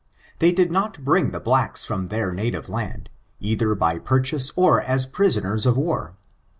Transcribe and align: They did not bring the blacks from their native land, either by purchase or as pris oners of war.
They 0.39 0.51
did 0.51 0.71
not 0.71 1.03
bring 1.03 1.29
the 1.29 1.39
blacks 1.39 1.85
from 1.85 2.07
their 2.07 2.31
native 2.31 2.67
land, 2.67 3.07
either 3.39 3.75
by 3.75 3.99
purchase 3.99 4.51
or 4.55 4.81
as 4.81 5.05
pris 5.05 5.37
oners 5.37 5.67
of 5.67 5.77
war. 5.77 6.15